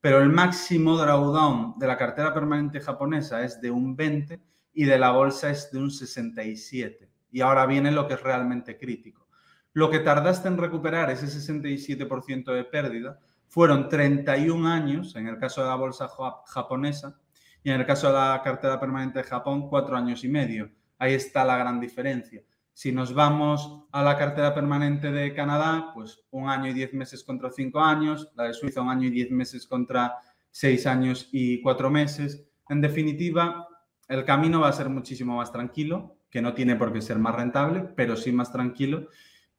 [0.00, 4.40] pero el máximo drawdown de la cartera permanente japonesa es de un 20
[4.74, 7.08] y de la bolsa es de un 67.
[7.34, 9.26] Y ahora viene lo que es realmente crítico.
[9.72, 13.18] Lo que tardaste en recuperar ese 67% de pérdida
[13.48, 16.08] fueron 31 años, en el caso de la bolsa
[16.46, 17.18] japonesa,
[17.64, 20.70] y en el caso de la cartera permanente de Japón, cuatro años y medio.
[20.96, 22.40] Ahí está la gran diferencia.
[22.72, 27.24] Si nos vamos a la cartera permanente de Canadá, pues un año y diez meses
[27.24, 30.18] contra cinco años, la de Suiza un año y diez meses contra
[30.52, 32.46] seis años y cuatro meses.
[32.68, 33.66] En definitiva,
[34.06, 37.36] el camino va a ser muchísimo más tranquilo, que no tiene por qué ser más
[37.36, 39.08] rentable, pero sí más tranquilo.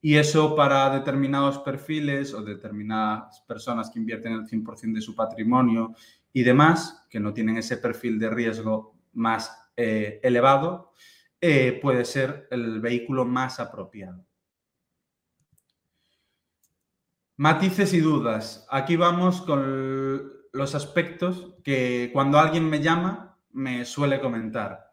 [0.02, 5.96] Y eso para determinados perfiles o determinadas personas que invierten el 100% de su patrimonio
[6.34, 10.92] y demás, que no tienen ese perfil de riesgo más eh, elevado,
[11.40, 14.26] eh, puede ser el vehículo más apropiado.
[17.38, 18.68] Matices y dudas.
[18.70, 24.85] Aquí vamos con los aspectos que cuando alguien me llama me suele comentar.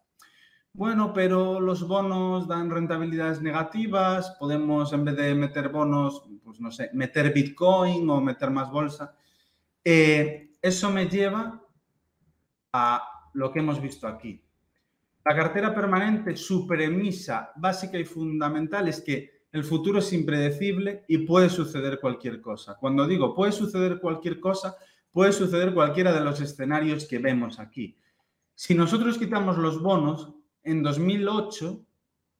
[0.74, 6.70] Bueno, pero los bonos dan rentabilidades negativas, podemos en vez de meter bonos, pues no
[6.70, 9.14] sé, meter Bitcoin o meter más bolsa.
[9.84, 11.62] Eh, eso me lleva
[12.72, 14.42] a lo que hemos visto aquí.
[15.24, 21.18] La cartera permanente, su premisa básica y fundamental es que el futuro es impredecible y
[21.18, 22.78] puede suceder cualquier cosa.
[22.78, 24.74] Cuando digo puede suceder cualquier cosa,
[25.12, 27.98] puede suceder cualquiera de los escenarios que vemos aquí.
[28.54, 30.32] Si nosotros quitamos los bonos,
[30.64, 31.84] en 2008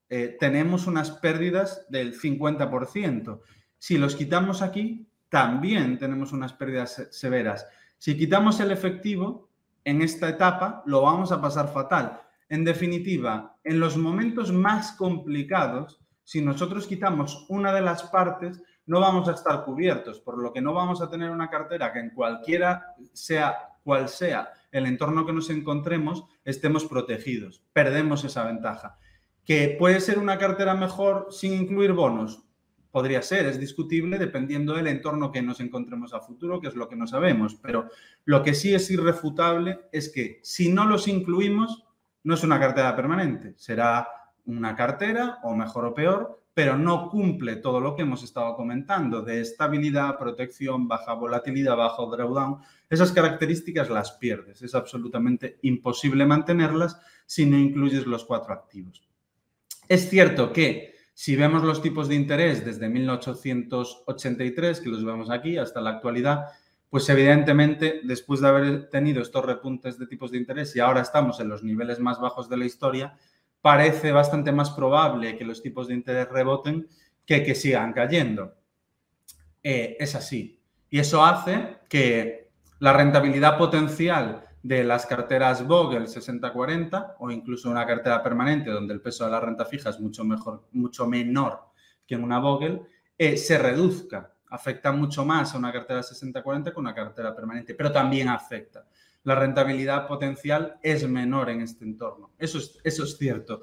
[0.09, 3.41] eh, tenemos unas pérdidas del 50%.
[3.77, 7.67] Si los quitamos aquí, también tenemos unas pérdidas severas.
[7.97, 9.49] Si quitamos el efectivo,
[9.83, 12.21] en esta etapa lo vamos a pasar fatal.
[12.49, 18.99] En definitiva, en los momentos más complicados, si nosotros quitamos una de las partes, no
[18.99, 22.11] vamos a estar cubiertos, por lo que no vamos a tener una cartera que en
[22.11, 27.63] cualquiera sea cual sea el entorno que nos encontremos, estemos protegidos.
[27.73, 28.97] Perdemos esa ventaja.
[29.45, 32.43] ¿Que puede ser una cartera mejor sin incluir bonos?
[32.91, 36.87] Podría ser, es discutible dependiendo del entorno que nos encontremos a futuro, que es lo
[36.87, 37.55] que no sabemos.
[37.55, 37.89] Pero
[38.23, 41.85] lo que sí es irrefutable es que si no los incluimos,
[42.23, 43.53] no es una cartera permanente.
[43.57, 44.07] Será
[44.45, 49.23] una cartera, o mejor o peor, pero no cumple todo lo que hemos estado comentando
[49.23, 52.59] de estabilidad, protección, baja volatilidad, bajo drawdown.
[52.89, 54.61] Esas características las pierdes.
[54.61, 59.01] Es absolutamente imposible mantenerlas si no incluyes los cuatro activos.
[59.87, 65.57] Es cierto que si vemos los tipos de interés desde 1883, que los vemos aquí,
[65.57, 66.45] hasta la actualidad,
[66.89, 71.39] pues evidentemente después de haber tenido estos repuntes de tipos de interés y ahora estamos
[71.39, 73.17] en los niveles más bajos de la historia,
[73.63, 76.85] parece bastante más probable que los tipos de interés reboten
[77.25, 78.55] que que sigan cayendo.
[79.63, 80.61] Eh, es así.
[80.89, 82.49] Y eso hace que
[82.79, 89.01] la rentabilidad potencial de las carteras Vogel 60-40 o incluso una cartera permanente donde el
[89.01, 91.61] peso de la renta fija es mucho, mejor, mucho menor
[92.05, 92.81] que en una Vogel,
[93.17, 94.33] eh, se reduzca.
[94.49, 98.85] Afecta mucho más a una cartera 60-40 que una cartera permanente, pero también afecta
[99.23, 102.31] la rentabilidad potencial es menor en este entorno.
[102.37, 103.61] Eso es, cierto.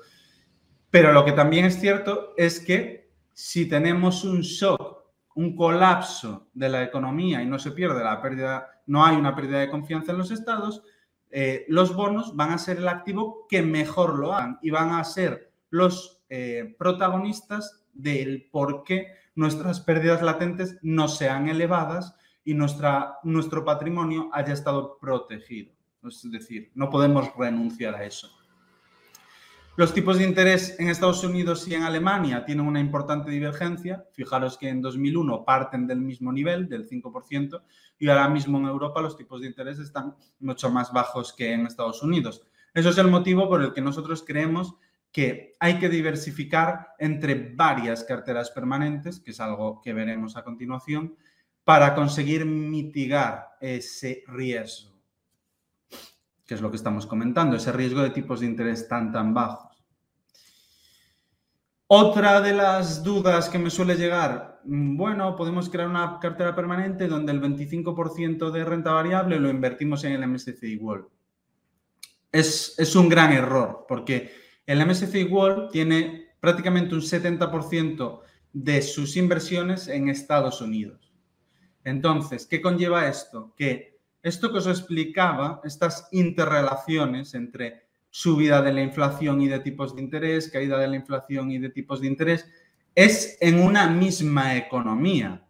[0.90, 6.68] Pero lo que también es cierto es que si tenemos un shock, un colapso de
[6.68, 10.18] la economía y no se pierde la pérdida, no hay una pérdida de confianza en
[10.18, 10.82] los estados,
[11.30, 15.04] eh, los bonos van a ser el activo que mejor lo hagan y van a
[15.04, 23.18] ser los eh, protagonistas del por qué nuestras pérdidas latentes no sean elevadas y nuestra,
[23.22, 25.72] nuestro patrimonio haya estado protegido.
[26.06, 28.30] Es decir, no podemos renunciar a eso.
[29.76, 34.04] Los tipos de interés en Estados Unidos y en Alemania tienen una importante divergencia.
[34.12, 37.62] Fijaros que en 2001 parten del mismo nivel, del 5%,
[37.98, 41.66] y ahora mismo en Europa los tipos de interés están mucho más bajos que en
[41.66, 42.46] Estados Unidos.
[42.74, 44.74] Eso es el motivo por el que nosotros creemos
[45.12, 51.16] que hay que diversificar entre varias carteras permanentes, que es algo que veremos a continuación,
[51.70, 54.90] para conseguir mitigar ese riesgo.
[56.44, 59.80] que es lo que estamos comentando, ese riesgo de tipos de interés tan, tan bajos.
[61.86, 67.06] Otra de las dudas que me suele llegar, mm, bueno, podemos crear una cartera permanente
[67.06, 71.06] donde el 25% de renta variable lo invertimos en el MSCI World.
[72.32, 74.32] Es, es un gran error porque
[74.66, 81.09] el MSCI World tiene prácticamente un 70% de sus inversiones en Estados Unidos.
[81.84, 83.54] Entonces, ¿qué conlleva esto?
[83.56, 89.94] Que esto que os explicaba, estas interrelaciones entre subida de la inflación y de tipos
[89.94, 92.46] de interés, caída de la inflación y de tipos de interés,
[92.94, 95.46] es en una misma economía.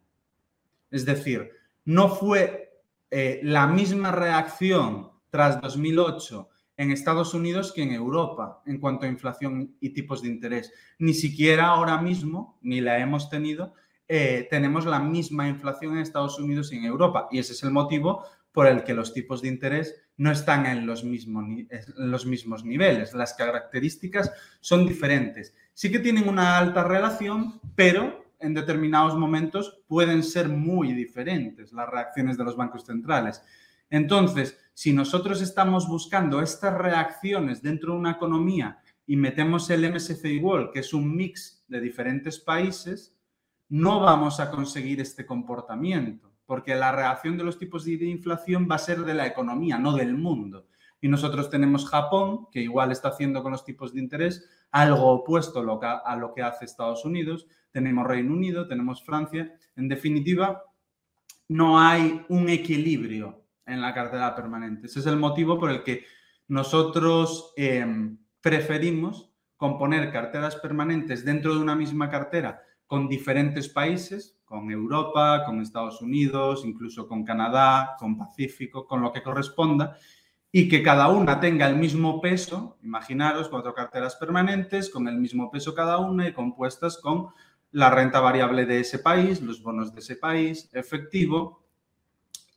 [0.90, 1.51] Es decir,
[1.85, 8.79] no fue eh, la misma reacción tras 2008 en Estados Unidos que en Europa en
[8.79, 10.73] cuanto a inflación y tipos de interés.
[10.99, 13.75] Ni siquiera ahora mismo, ni la hemos tenido,
[14.12, 17.29] eh, tenemos la misma inflación en Estados Unidos y en Europa.
[17.31, 20.85] Y ese es el motivo por el que los tipos de interés no están en
[20.85, 21.44] los, mismos,
[21.96, 23.14] los mismos niveles.
[23.14, 25.55] Las características son diferentes.
[25.75, 31.88] Sí que tienen una alta relación, pero en determinados momentos pueden ser muy diferentes las
[31.88, 33.44] reacciones de los bancos centrales.
[33.90, 40.38] Entonces, si nosotros estamos buscando estas reacciones dentro de una economía y metemos el MSCI
[40.38, 43.14] World, que es un mix de diferentes países,
[43.70, 48.74] no vamos a conseguir este comportamiento porque la reacción de los tipos de inflación va
[48.74, 50.66] a ser de la economía, no del mundo.
[51.00, 55.61] Y nosotros tenemos Japón, que igual está haciendo con los tipos de interés algo opuesto
[55.61, 59.54] a lo que hace Estados Unidos, tenemos Reino Unido, tenemos Francia.
[59.76, 60.64] En definitiva,
[61.46, 64.88] no hay un equilibrio en la cartera permanente.
[64.88, 66.04] Ese es el motivo por el que
[66.48, 74.68] nosotros em, preferimos componer carteras permanentes dentro de una misma cartera con diferentes países con
[74.68, 79.96] Europa, con Estados Unidos, incluso con Canadá, con Pacífico, con lo que corresponda,
[80.50, 85.53] y que cada una tenga el mismo peso, imaginaros cuatro carteras permanentes con el mismo
[85.53, 87.29] peso cada una y compuestas con
[87.70, 91.64] la renta variable de ese país, los bonos de ese país, efectivo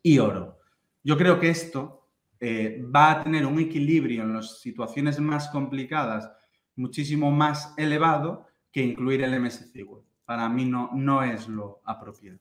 [0.02, 0.58] y oro.
[1.04, 2.08] Yo creo que esto
[2.40, 6.28] eh, va a tener un equilibrio en las situaciones más complicadas
[6.76, 12.40] muchísimo más elevado que incluir el MSCI World para mí no, no es lo apropiado.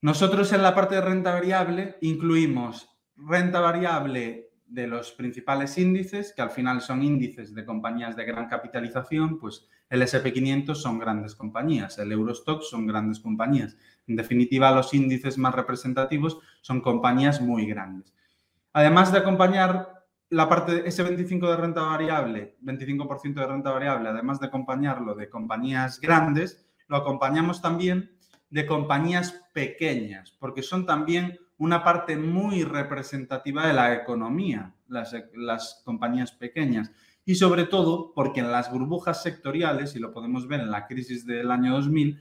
[0.00, 6.42] Nosotros en la parte de renta variable incluimos renta variable de los principales índices, que
[6.42, 11.98] al final son índices de compañías de gran capitalización, pues el SP500 son grandes compañías,
[11.98, 13.76] el Eurostock son grandes compañías.
[14.06, 18.12] En definitiva, los índices más representativos son compañías muy grandes.
[18.74, 19.97] Además de acompañar
[20.30, 25.30] la parte, ese 25 de renta variable, 25% de renta variable, además de acompañarlo de
[25.30, 28.10] compañías grandes, lo acompañamos también
[28.50, 35.82] de compañías pequeñas, porque son también una parte muy representativa de la economía, las, las
[35.84, 36.90] compañías pequeñas.
[37.24, 41.26] Y sobre todo porque en las burbujas sectoriales, y lo podemos ver en la crisis
[41.26, 42.20] del año 2000,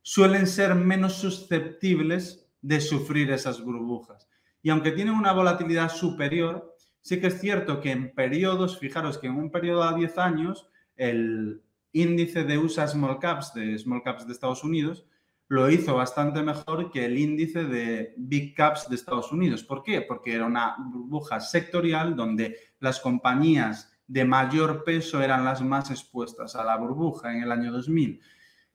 [0.00, 4.28] suelen ser menos susceptibles de sufrir esas burbujas.
[4.62, 6.76] Y aunque tienen una volatilidad superior,
[7.08, 10.68] Sí que es cierto que en periodos, fijaros que en un periodo a 10 años,
[10.94, 15.06] el índice de USA Small Caps, de Small Caps de Estados Unidos,
[15.48, 19.64] lo hizo bastante mejor que el índice de Big Caps de Estados Unidos.
[19.64, 20.02] ¿Por qué?
[20.02, 26.56] Porque era una burbuja sectorial donde las compañías de mayor peso eran las más expuestas
[26.56, 28.20] a la burbuja en el año 2000.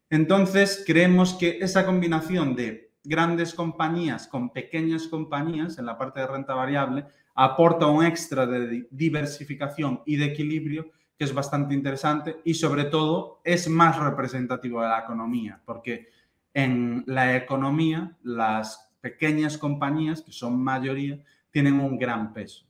[0.10, 6.26] Entonces, creemos que esa combinación de grandes compañías con pequeñas compañías en la parte de
[6.26, 12.54] renta variable aporta un extra de diversificación y de equilibrio que es bastante interesante y
[12.54, 16.10] sobre todo es más representativo de la economía, porque
[16.54, 21.20] en la economía las pequeñas compañías, que son mayoría,
[21.52, 22.66] tienen un gran peso.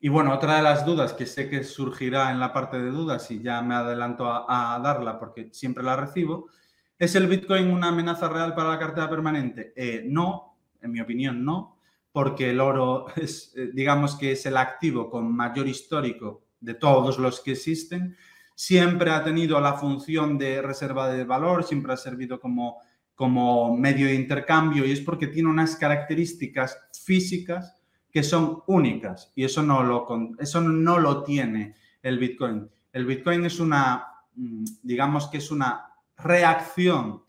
[0.00, 3.30] Y bueno, otra de las dudas que sé que surgirá en la parte de dudas
[3.30, 6.50] y ya me adelanto a, darla porque siempre la recibo,
[6.98, 9.72] ¿es el Bitcoin una amenaza real para la cartera permanente?
[9.74, 11.73] Eh, no, en mi opinión no,
[12.14, 17.18] porque el oro es, eh, digamos que es el activo con mayor histórico de todos
[17.18, 18.16] los que existen.
[18.54, 22.78] Siempre ha tenido la función de reserva de valor, siempre ha servido como,
[23.16, 27.82] como medio de intercambio y es porque tiene unas características físicas
[28.12, 30.06] que son únicas y eso no lo,
[30.38, 32.70] eso no lo tiene el Bitcoin.
[32.92, 35.84] El Bitcoin es una, mm, digamos que es una
[36.16, 37.23] reacción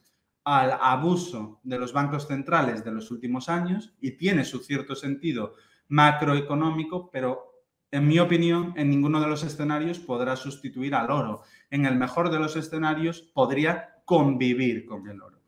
[0.45, 5.55] al abuso de los bancos centrales de los últimos años y tiene su cierto sentido
[5.87, 11.41] macroeconómico, pero en mi opinión, en ninguno de los escenarios podrá sustituir al oro.
[11.71, 15.41] En el mejor de los escenarios podría convivir con el oro.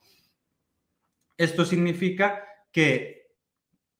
[1.38, 3.36] Esto significa que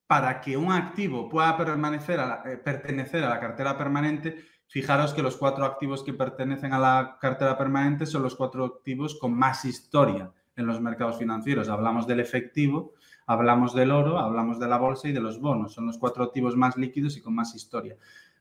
[0.08, 5.38] para que un activo pueda permanecer eh, pertenecer a la cartera permanente, fijaros que los
[5.38, 10.32] cuatro activos que pertenecen a la cartera permanente son los cuatro activos con más historia
[10.58, 11.70] en los mercados financieros.
[11.70, 12.94] Hablamos del efectivo,
[13.26, 15.74] hablamos del oro, hablamos de la bolsa y de los bonos.
[15.74, 17.96] Son los cuatro activos más líquidos y con más historia.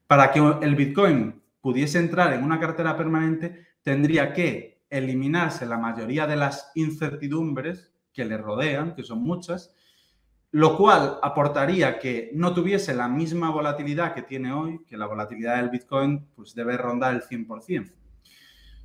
[0.07, 6.27] Para que el Bitcoin pudiese entrar en una cartera permanente, tendría que eliminarse la mayoría
[6.27, 9.75] de las incertidumbres que le rodean, que son muchas,
[10.53, 15.57] lo cual aportaría que no tuviese la misma volatilidad que tiene hoy, que la volatilidad
[15.57, 17.93] del Bitcoin pues debe rondar el 100%.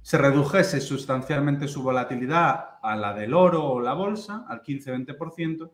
[0.01, 5.71] Se redujese sustancialmente su volatilidad a la del oro o la bolsa, al 15-20%,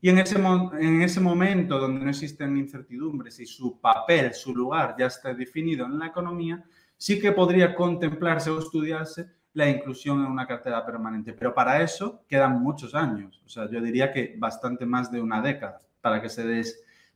[0.00, 4.94] y en ese, en ese momento donde no existen incertidumbres y su papel, su lugar
[4.98, 6.64] ya está definido en la economía,
[6.96, 11.32] sí que podría contemplarse o estudiarse la inclusión en una cartera permanente.
[11.32, 13.42] Pero para eso quedan muchos años.
[13.44, 16.62] O sea, yo diría que bastante más de una década para que se dé,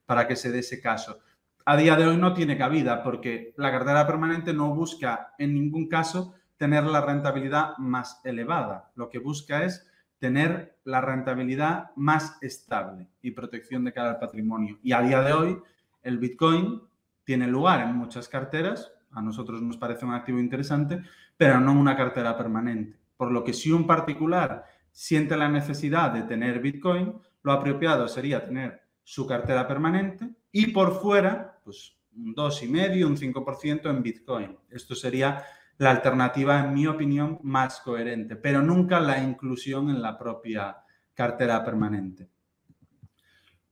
[0.05, 1.21] para que se dé ese caso.
[1.65, 5.89] A día de hoy no tiene cabida porque la cartera permanente no busca en ningún
[5.89, 8.93] caso tener la rentabilidad más elevada.
[8.95, 9.85] Lo que busca es
[10.21, 14.79] tener la rentabilidad más estable y protección de cara al patrimonio.
[14.81, 15.59] Y a día de hoy
[16.05, 16.81] el Bitcoin
[17.25, 21.03] tiene lugar en muchas carteras, a nosotros nos parece un activo interesante,
[21.37, 22.97] pero no una cartera permanente.
[23.17, 28.45] Por lo que si un particular siente la necesidad de tener Bitcoin, lo apropiado sería
[28.45, 34.57] tener su cartera permanente y por fuera, pues un 2,5, un 5% en Bitcoin.
[34.71, 35.45] Esto sería
[35.83, 40.77] la alternativa, en mi opinión, más coherente, pero nunca la inclusión en la propia
[41.13, 42.31] cartera permanente.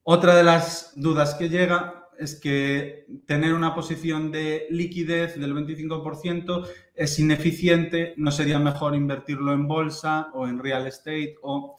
[0.03, 6.67] Otra de las dudas que llega es que tener una posición de liquidez del 25%
[6.93, 11.77] es ineficiente, no sería mejor invertirlo en bolsa o en real estate o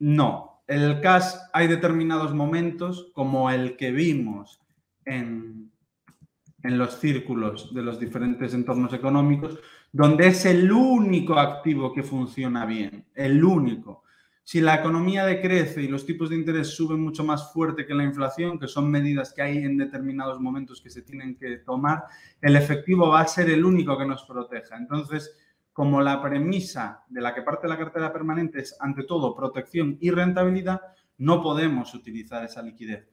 [0.00, 0.64] no.
[0.66, 4.60] El cash hay determinados momentos como el que vimos
[5.04, 5.70] en
[6.68, 9.58] en los círculos de los diferentes entornos económicos,
[9.90, 14.02] donde es el único activo que funciona bien, el único.
[14.44, 18.04] Si la economía decrece y los tipos de interés suben mucho más fuerte que la
[18.04, 22.04] inflación, que son medidas que hay en determinados momentos que se tienen que tomar,
[22.38, 24.76] el efectivo va a ser el único que nos proteja.
[24.76, 25.38] Entonces,
[25.72, 30.10] como la premisa de la que parte la cartera permanente es, ante todo, protección y
[30.10, 30.82] rentabilidad,
[31.16, 33.08] no podemos utilizar esa liquidez.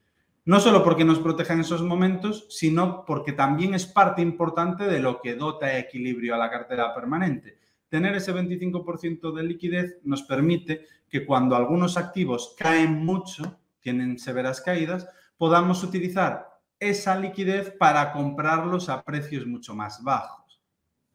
[0.45, 4.99] No solo porque nos proteja en esos momentos, sino porque también es parte importante de
[4.99, 7.57] lo que dota equilibrio a la cartera permanente.
[7.89, 14.61] Tener ese 25% de liquidez nos permite que cuando algunos activos caen mucho, tienen severas
[14.61, 16.47] caídas, podamos utilizar
[16.79, 20.61] esa liquidez para comprarlos a precios mucho más bajos.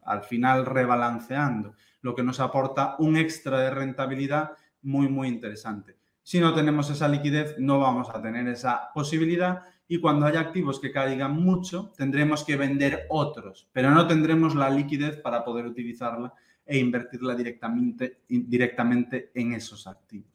[0.01, 4.51] Al final rebalanceando, lo que nos aporta un extra de rentabilidad
[4.81, 6.00] muy, muy interesante.
[6.23, 10.79] Si no tenemos esa liquidez, no vamos a tener esa posibilidad y cuando haya activos
[10.79, 16.33] que caigan mucho, tendremos que vender otros, pero no tendremos la liquidez para poder utilizarla
[16.65, 20.31] e invertirla directamente, directamente en esos activos.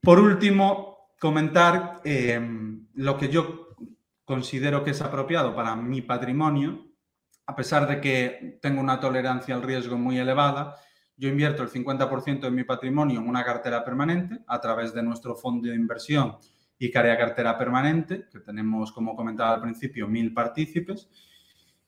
[0.00, 2.40] Por último, comentar eh,
[2.94, 3.74] lo que yo
[4.24, 6.86] considero que es apropiado para mi patrimonio,
[7.46, 10.76] a pesar de que tengo una tolerancia al riesgo muy elevada,
[11.16, 15.34] yo invierto el 50% de mi patrimonio en una cartera permanente a través de nuestro
[15.34, 16.36] fondo de inversión
[16.78, 21.08] y Carea Cartera Permanente, que tenemos, como comentaba al principio, mil partícipes,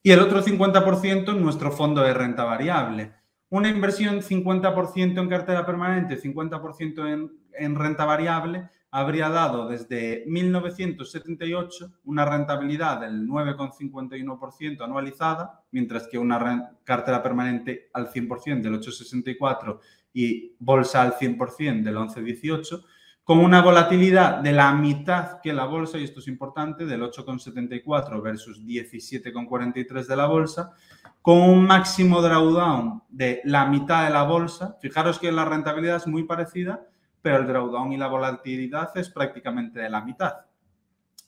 [0.02, 3.12] y el otro 50% en nuestro fondo de renta variable.
[3.50, 11.92] Una inversión 50% en cartera permanente, 50% en, en renta variable, habría dado desde 1978
[12.04, 19.80] una rentabilidad del 9,51% anualizada, mientras que una cartera permanente al 100% del 8,64%
[20.14, 22.84] y bolsa al 100% del 11,18%,
[23.28, 28.22] con una volatilidad de la mitad que la bolsa, y esto es importante, del 8,74
[28.22, 30.72] versus 17,43 de la bolsa,
[31.20, 34.78] con un máximo drawdown de la mitad de la bolsa.
[34.80, 36.86] Fijaros que la rentabilidad es muy parecida,
[37.22, 40.34] pero el drawdown y la volatilidad es prácticamente de la mitad.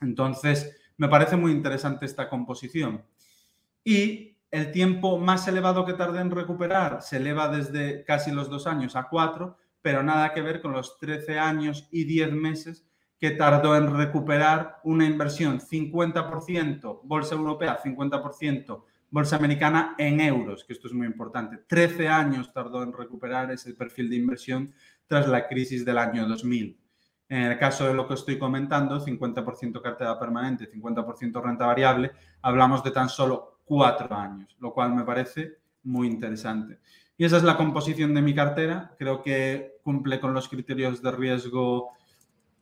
[0.00, 3.02] Entonces, me parece muy interesante esta composición.
[3.84, 8.66] Y el tiempo más elevado que tarde en recuperar se eleva desde casi los dos
[8.66, 12.86] años a cuatro, pero nada que ver con los 13 años y 10 meses
[13.18, 20.72] que tardó en recuperar una inversión 50% bolsa europea, 50% bolsa americana en euros, que
[20.72, 21.58] esto es muy importante.
[21.66, 24.72] 13 años tardó en recuperar ese perfil de inversión
[25.10, 26.78] tras la crisis del año 2000.
[27.30, 32.84] En el caso de lo que estoy comentando, 50% cartera permanente, 50% renta variable, hablamos
[32.84, 36.78] de tan solo cuatro años, lo cual me parece muy interesante.
[37.16, 38.94] Y esa es la composición de mi cartera.
[38.96, 41.90] Creo que cumple con los criterios de riesgo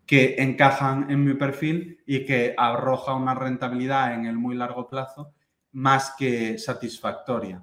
[0.07, 5.34] que encajan en mi perfil y que arroja una rentabilidad en el muy largo plazo
[5.72, 7.62] más que satisfactoria.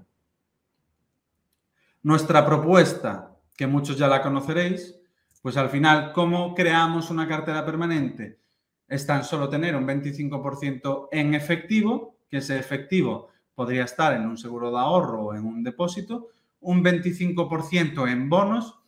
[2.03, 4.95] Nuestra propuesta, que muchos ya la conoceréis,
[5.41, 8.39] pues al final, ¿cómo creamos una cartera permanente?
[8.87, 14.37] Es tan solo tener un 25% en efectivo, que ese efectivo podría estar en un
[14.37, 16.29] seguro de ahorro o en un depósito,
[16.59, 18.79] un 25% en bonos.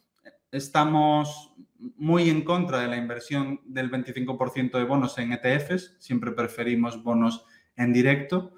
[0.51, 1.53] Estamos
[1.97, 7.45] muy en contra de la inversión del 25% de bonos en ETFs, siempre preferimos bonos
[7.75, 8.53] en directo.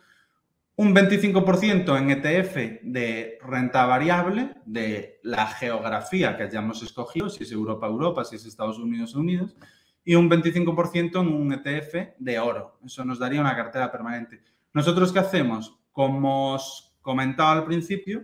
[0.80, 7.52] Un 25% en ETF de renta variable, de la geografía que hayamos escogido, si es
[7.52, 9.58] Europa, Europa, si es Estados Unidos, Unidos,
[10.06, 12.80] y un 25% en un ETF de oro.
[12.86, 14.42] Eso nos daría una cartera permanente.
[14.72, 15.78] ¿Nosotros qué hacemos?
[15.92, 18.24] Como os comentaba al principio,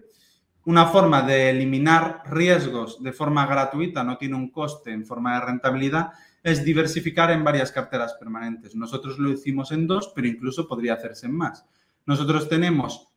[0.64, 5.46] una forma de eliminar riesgos de forma gratuita, no tiene un coste en forma de
[5.46, 8.78] rentabilidad, es diversificar en varias carteras permanentes.
[8.78, 11.66] Nosotros lo hicimos en dos, pero incluso podría hacerse en más.
[12.06, 13.10] Nosotros tenemos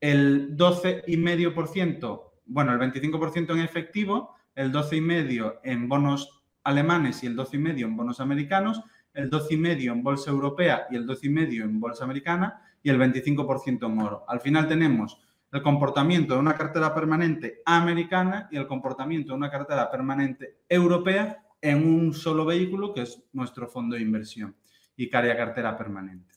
[0.00, 7.84] el 12,5%, bueno, el 25% en efectivo, el 12,5% en bonos alemanes y el 12,5%
[7.84, 8.82] en bonos americanos,
[9.12, 13.98] el 12,5% en bolsa europea y el 12,5% en bolsa americana y el 25% en
[14.00, 14.24] oro.
[14.26, 15.20] Al final tenemos
[15.52, 21.44] el comportamiento de una cartera permanente americana y el comportamiento de una cartera permanente europea
[21.60, 24.56] en un solo vehículo, que es nuestro fondo de inversión,
[24.96, 26.29] y Caria Cartera Permanente.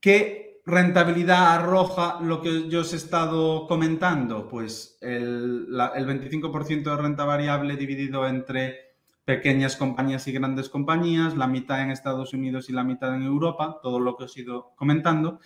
[0.00, 4.48] ¿Qué rentabilidad arroja lo que yo os he estado comentando?
[4.48, 8.86] Pues el, el 25% de renta variable dividido entre
[9.26, 13.80] pequeñas compañías y grandes compañías, la mitad en Estados Unidos y la mitad en Europa,
[13.82, 15.40] todo lo que os he ido comentando.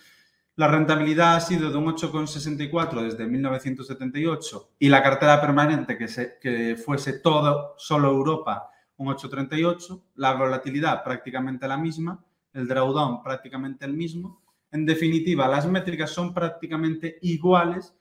[0.55, 6.37] La rentabilidad ha sido de un 8,64 desde 1978 y la cartera permanente que, se,
[6.39, 10.03] que fuese todo, solo Europa, un 8,38.
[10.15, 12.23] La volatilidad prácticamente la misma,
[12.53, 14.41] el drawdown prácticamente el mismo.
[14.71, 17.93] En definitiva, las métricas son prácticamente iguales,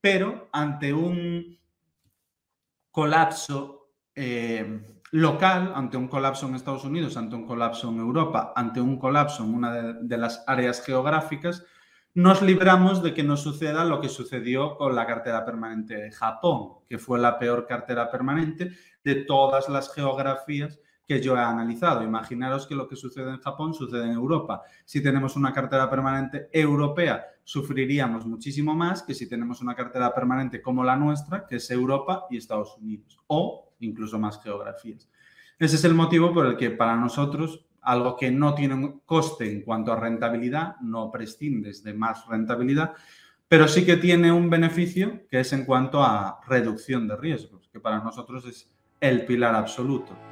[0.00, 1.58] pero ante un
[2.90, 4.80] colapso eh,
[5.12, 9.44] local, ante un colapso en Estados Unidos, ante un colapso en Europa, ante un colapso
[9.44, 11.64] en una de, las áreas geográficas,
[12.14, 16.80] nos libramos de que nos suceda lo que sucedió con la cartera permanente de Japón,
[16.88, 18.72] que fue la peor cartera permanente
[19.04, 22.02] de todas las geografías que yo he analizado.
[22.02, 24.62] Imaginaros que lo que sucede en Japón sucede en Europa.
[24.84, 30.62] Si tenemos una cartera permanente europea, sufriríamos muchísimo más que si tenemos una cartera permanente
[30.62, 35.10] como la nuestra, que es Europa y Estados Unidos, o incluso más geografías.
[35.58, 39.50] Ese es el motivo por el que para nosotros algo que no tiene un coste
[39.50, 42.94] en cuanto a rentabilidad, no prescindes de más rentabilidad,
[43.48, 47.80] pero sí que tiene un beneficio que es en cuanto a reducción de riesgos, que
[47.80, 50.31] para nosotros es el pilar absoluto.